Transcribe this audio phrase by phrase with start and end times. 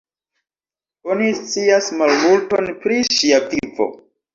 [1.11, 3.93] Oni scias malmulton pri ŝia vivo.